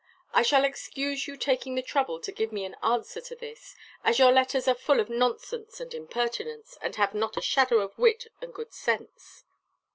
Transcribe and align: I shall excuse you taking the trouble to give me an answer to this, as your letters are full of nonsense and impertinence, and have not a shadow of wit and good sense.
I 0.33 0.41
shall 0.41 0.65
excuse 0.65 1.27
you 1.27 1.37
taking 1.37 1.75
the 1.75 1.83
trouble 1.83 2.19
to 2.21 2.31
give 2.31 2.51
me 2.51 2.65
an 2.65 2.75
answer 2.81 3.21
to 3.21 3.35
this, 3.35 3.75
as 4.03 4.17
your 4.17 4.31
letters 4.31 4.67
are 4.67 4.73
full 4.73 4.99
of 4.99 5.11
nonsense 5.11 5.79
and 5.79 5.93
impertinence, 5.93 6.75
and 6.81 6.95
have 6.95 7.13
not 7.13 7.37
a 7.37 7.41
shadow 7.43 7.81
of 7.81 7.99
wit 7.99 8.25
and 8.41 8.51
good 8.51 8.73
sense. 8.73 9.43